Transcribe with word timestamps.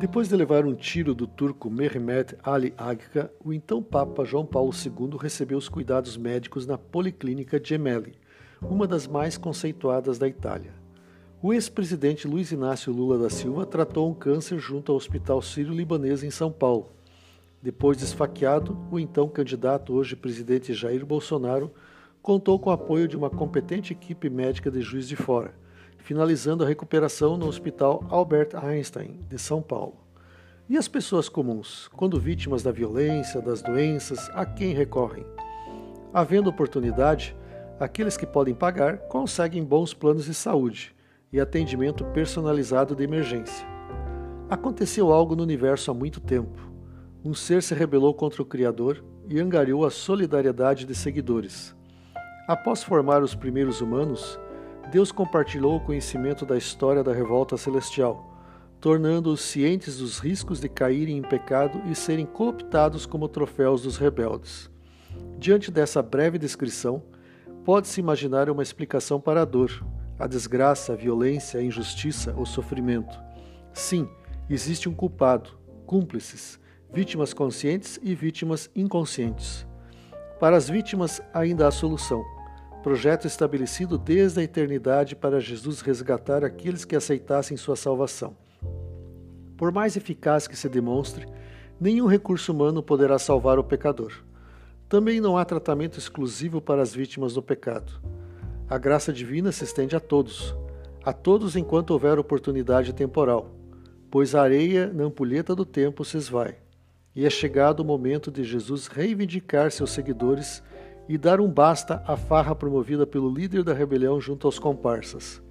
Depois 0.00 0.30
de 0.30 0.34
levar 0.34 0.64
um 0.64 0.74
tiro 0.74 1.14
do 1.14 1.26
turco 1.26 1.68
Mehmet 1.68 2.34
Ali 2.42 2.72
Agca, 2.74 3.30
o 3.44 3.52
então 3.52 3.82
Papa 3.82 4.24
João 4.24 4.46
Paulo 4.46 4.72
II 4.72 5.18
recebeu 5.20 5.58
os 5.58 5.68
cuidados 5.68 6.16
médicos 6.16 6.66
na 6.66 6.78
Policlínica 6.78 7.60
Gemelli, 7.62 8.14
uma 8.62 8.86
das 8.86 9.06
mais 9.06 9.36
conceituadas 9.36 10.18
da 10.18 10.26
Itália. 10.26 10.72
O 11.42 11.52
ex-presidente 11.52 12.26
Luiz 12.26 12.50
Inácio 12.50 12.90
Lula 12.90 13.18
da 13.18 13.28
Silva 13.28 13.66
tratou 13.66 14.10
um 14.10 14.14
câncer 14.14 14.58
junto 14.58 14.90
ao 14.90 14.96
Hospital 14.96 15.42
Sírio-Libanês 15.42 16.22
em 16.22 16.30
São 16.30 16.50
Paulo. 16.50 16.92
Depois 17.62 17.98
de 17.98 18.04
esfaqueado, 18.04 18.78
o 18.90 18.98
então 18.98 19.28
candidato, 19.28 19.92
hoje 19.92 20.16
presidente 20.16 20.72
Jair 20.72 21.04
Bolsonaro, 21.04 21.70
contou 22.22 22.58
com 22.58 22.70
o 22.70 22.72
apoio 22.72 23.06
de 23.06 23.18
uma 23.18 23.28
competente 23.28 23.92
equipe 23.92 24.30
médica 24.30 24.70
de 24.70 24.80
Juiz 24.80 25.06
de 25.06 25.14
Fora 25.14 25.52
finalizando 26.02 26.64
a 26.64 26.66
recuperação 26.66 27.36
no 27.36 27.46
Hospital 27.46 28.04
Albert 28.08 28.50
Einstein, 28.54 29.20
de 29.28 29.38
São 29.38 29.62
Paulo. 29.62 29.96
E 30.68 30.76
as 30.76 30.88
pessoas 30.88 31.28
comuns, 31.28 31.88
quando 31.96 32.20
vítimas 32.20 32.62
da 32.62 32.70
violência, 32.70 33.40
das 33.40 33.62
doenças, 33.62 34.30
a 34.34 34.44
quem 34.46 34.72
recorrem? 34.72 35.24
Havendo 36.12 36.50
oportunidade, 36.50 37.36
aqueles 37.78 38.16
que 38.16 38.26
podem 38.26 38.54
pagar 38.54 38.98
conseguem 39.08 39.64
bons 39.64 39.94
planos 39.94 40.26
de 40.26 40.34
saúde 40.34 40.94
e 41.32 41.40
atendimento 41.40 42.04
personalizado 42.06 42.94
de 42.94 43.04
emergência. 43.04 43.66
Aconteceu 44.48 45.12
algo 45.12 45.36
no 45.36 45.42
universo 45.42 45.90
há 45.90 45.94
muito 45.94 46.20
tempo. 46.20 46.58
Um 47.24 47.34
ser 47.34 47.62
se 47.62 47.74
rebelou 47.74 48.12
contra 48.14 48.42
o 48.42 48.46
Criador 48.46 49.04
e 49.28 49.38
angariou 49.38 49.84
a 49.84 49.90
solidariedade 49.90 50.84
de 50.84 50.94
seguidores. 50.94 51.74
Após 52.48 52.82
formar 52.82 53.22
os 53.22 53.34
primeiros 53.34 53.80
humanos, 53.80 54.40
Deus 54.90 55.12
compartilhou 55.12 55.76
o 55.76 55.80
conhecimento 55.80 56.44
da 56.44 56.58
história 56.58 57.04
da 57.04 57.12
revolta 57.12 57.56
celestial, 57.56 58.28
tornando-os 58.80 59.40
cientes 59.40 59.98
dos 59.98 60.18
riscos 60.18 60.58
de 60.58 60.68
caírem 60.68 61.16
em 61.16 61.22
pecado 61.22 61.80
e 61.88 61.94
serem 61.94 62.26
cooptados 62.26 63.06
como 63.06 63.28
troféus 63.28 63.82
dos 63.82 63.96
rebeldes. 63.96 64.68
Diante 65.38 65.70
dessa 65.70 66.02
breve 66.02 66.38
descrição, 66.38 67.04
pode-se 67.64 68.00
imaginar 68.00 68.50
uma 68.50 68.64
explicação 68.64 69.20
para 69.20 69.42
a 69.42 69.44
dor, 69.44 69.70
a 70.18 70.26
desgraça, 70.26 70.92
a 70.92 70.96
violência, 70.96 71.60
a 71.60 71.62
injustiça, 71.62 72.34
o 72.36 72.44
sofrimento. 72.44 73.16
Sim, 73.72 74.08
existe 74.48 74.88
um 74.88 74.94
culpado, 74.94 75.50
cúmplices, 75.86 76.58
vítimas 76.92 77.32
conscientes 77.32 78.00
e 78.02 78.12
vítimas 78.12 78.68
inconscientes. 78.74 79.64
Para 80.40 80.56
as 80.56 80.68
vítimas 80.68 81.22
ainda 81.32 81.68
há 81.68 81.70
solução 81.70 82.39
projeto 82.82 83.26
estabelecido 83.26 83.98
desde 83.98 84.40
a 84.40 84.42
eternidade 84.42 85.14
para 85.14 85.40
Jesus 85.40 85.80
resgatar 85.80 86.44
aqueles 86.44 86.84
que 86.84 86.96
aceitassem 86.96 87.56
sua 87.56 87.76
salvação. 87.76 88.36
Por 89.56 89.70
mais 89.70 89.96
eficaz 89.96 90.48
que 90.48 90.56
se 90.56 90.68
demonstre, 90.68 91.26
nenhum 91.78 92.06
recurso 92.06 92.52
humano 92.52 92.82
poderá 92.82 93.18
salvar 93.18 93.58
o 93.58 93.64
pecador. 93.64 94.24
Também 94.88 95.20
não 95.20 95.36
há 95.36 95.44
tratamento 95.44 95.98
exclusivo 95.98 96.60
para 96.60 96.80
as 96.80 96.94
vítimas 96.94 97.34
do 97.34 97.42
pecado. 97.42 97.92
A 98.68 98.78
graça 98.78 99.12
divina 99.12 99.52
se 99.52 99.64
estende 99.64 99.94
a 99.94 100.00
todos, 100.00 100.54
a 101.04 101.12
todos 101.12 101.56
enquanto 101.56 101.90
houver 101.90 102.18
oportunidade 102.18 102.94
temporal, 102.94 103.54
pois 104.10 104.34
a 104.34 104.42
areia 104.42 104.90
na 104.92 105.04
ampulheta 105.04 105.54
do 105.54 105.66
tempo 105.66 106.04
se 106.04 106.16
esvai. 106.16 106.56
E 107.14 107.26
é 107.26 107.30
chegado 107.30 107.80
o 107.80 107.84
momento 107.84 108.30
de 108.30 108.42
Jesus 108.44 108.86
reivindicar 108.86 109.70
seus 109.70 109.90
seguidores 109.90 110.62
e 111.10 111.18
dar 111.18 111.40
um 111.40 111.48
basta 111.48 112.04
à 112.06 112.16
farra 112.16 112.54
promovida 112.54 113.04
pelo 113.04 113.28
líder 113.28 113.64
da 113.64 113.74
rebelião 113.74 114.20
junto 114.20 114.46
aos 114.46 114.60
comparsas. 114.60 115.42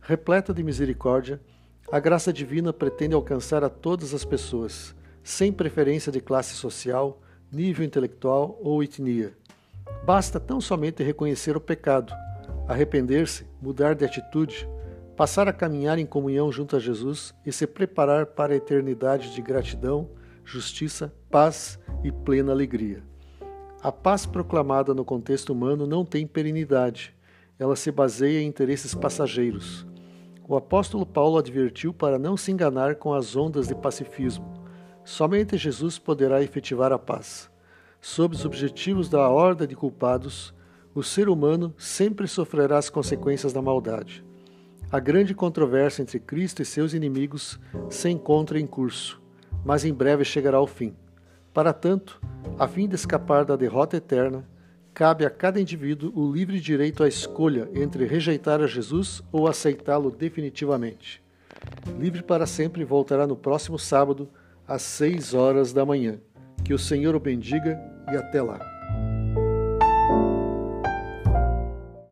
Repleta 0.00 0.54
de 0.54 0.62
misericórdia, 0.62 1.40
a 1.90 1.98
graça 1.98 2.32
divina 2.32 2.72
pretende 2.72 3.12
alcançar 3.12 3.64
a 3.64 3.68
todas 3.68 4.14
as 4.14 4.24
pessoas, 4.24 4.94
sem 5.20 5.52
preferência 5.52 6.12
de 6.12 6.20
classe 6.20 6.54
social, 6.54 7.20
nível 7.50 7.84
intelectual 7.84 8.56
ou 8.62 8.84
etnia. 8.84 9.36
Basta 10.04 10.38
tão 10.38 10.60
somente 10.60 11.02
reconhecer 11.02 11.56
o 11.56 11.60
pecado, 11.60 12.14
arrepender-se, 12.68 13.48
mudar 13.60 13.96
de 13.96 14.04
atitude, 14.04 14.68
passar 15.16 15.48
a 15.48 15.52
caminhar 15.52 15.98
em 15.98 16.06
comunhão 16.06 16.52
junto 16.52 16.76
a 16.76 16.78
Jesus 16.78 17.34
e 17.44 17.50
se 17.50 17.66
preparar 17.66 18.26
para 18.26 18.52
a 18.52 18.56
eternidade 18.56 19.34
de 19.34 19.42
gratidão, 19.42 20.08
justiça, 20.44 21.12
paz 21.28 21.80
e 22.04 22.12
plena 22.12 22.52
alegria. 22.52 23.02
A 23.84 23.92
paz 23.92 24.24
proclamada 24.24 24.94
no 24.94 25.04
contexto 25.04 25.52
humano 25.52 25.86
não 25.86 26.06
tem 26.06 26.26
perenidade. 26.26 27.14
Ela 27.58 27.76
se 27.76 27.92
baseia 27.92 28.40
em 28.40 28.46
interesses 28.46 28.94
passageiros. 28.94 29.86
O 30.48 30.56
apóstolo 30.56 31.04
Paulo 31.04 31.36
advertiu 31.36 31.92
para 31.92 32.18
não 32.18 32.34
se 32.34 32.50
enganar 32.50 32.94
com 32.94 33.12
as 33.12 33.36
ondas 33.36 33.68
de 33.68 33.74
pacifismo. 33.74 34.54
Somente 35.04 35.58
Jesus 35.58 35.98
poderá 35.98 36.42
efetivar 36.42 36.92
a 36.92 36.98
paz. 36.98 37.50
Sob 38.00 38.34
os 38.34 38.46
objetivos 38.46 39.10
da 39.10 39.28
horda 39.28 39.66
de 39.66 39.76
culpados, 39.76 40.54
o 40.94 41.02
ser 41.02 41.28
humano 41.28 41.74
sempre 41.76 42.26
sofrerá 42.26 42.78
as 42.78 42.88
consequências 42.88 43.52
da 43.52 43.60
maldade. 43.60 44.24
A 44.90 44.98
grande 44.98 45.34
controvérsia 45.34 46.00
entre 46.00 46.18
Cristo 46.18 46.62
e 46.62 46.64
seus 46.64 46.94
inimigos 46.94 47.60
se 47.90 48.08
encontra 48.08 48.58
em 48.58 48.66
curso, 48.66 49.20
mas 49.62 49.84
em 49.84 49.92
breve 49.92 50.24
chegará 50.24 50.56
ao 50.56 50.66
fim. 50.66 50.96
Para 51.52 51.74
tanto, 51.74 52.18
a 52.58 52.68
fim 52.68 52.88
de 52.88 52.94
escapar 52.94 53.44
da 53.44 53.56
derrota 53.56 53.96
eterna, 53.96 54.44
cabe 54.92 55.26
a 55.26 55.30
cada 55.30 55.60
indivíduo 55.60 56.12
o 56.14 56.32
livre 56.32 56.60
direito 56.60 57.02
à 57.02 57.08
escolha 57.08 57.68
entre 57.74 58.06
rejeitar 58.06 58.60
a 58.60 58.66
Jesus 58.66 59.22
ou 59.32 59.48
aceitá-lo 59.48 60.10
definitivamente. 60.10 61.22
Livre 61.98 62.22
para 62.22 62.46
sempre 62.46 62.84
voltará 62.84 63.26
no 63.26 63.36
próximo 63.36 63.78
sábado, 63.78 64.28
às 64.66 64.82
seis 64.82 65.34
horas 65.34 65.72
da 65.72 65.84
manhã. 65.84 66.18
Que 66.64 66.72
o 66.72 66.78
Senhor 66.78 67.14
o 67.14 67.20
bendiga 67.20 67.78
e 68.10 68.16
até 68.16 68.40
lá. 68.40 68.73